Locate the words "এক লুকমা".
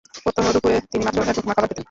1.23-1.53